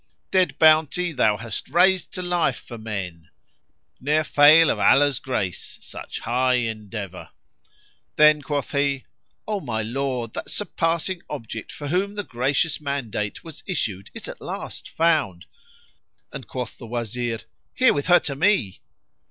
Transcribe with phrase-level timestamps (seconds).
[0.31, 3.29] Dead Bounty thou hast raised to life for men;
[3.65, 7.29] * Ne'er fail of Allah's grace such high endeavour!"
[8.15, 9.05] Then quoth he,
[9.47, 14.41] "O my lord, that surpassing object for whom the gracious mandate was issued is at
[14.41, 17.41] last found; [FN#5]" and quoth the Wazir,
[17.75, 18.81] "Here with her to me!"